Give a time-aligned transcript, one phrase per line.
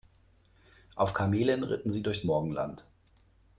[0.95, 2.83] Auf Kamelen ritten sie durchs Morgenland.